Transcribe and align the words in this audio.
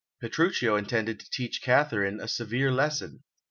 Petruchio 0.19 0.77
intended 0.77 1.19
to 1.19 1.29
teach 1.29 1.61
Katharine 1.61 2.19
a 2.19 2.27
severe 2.27 2.71
lesson. 2.71 3.21